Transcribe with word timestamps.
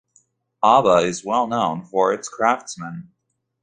Aba 0.63 1.05
is 1.07 1.23
well 1.23 1.45
known 1.45 1.85
for 1.85 2.11
its 2.11 2.27
craftsmen. 2.27 3.11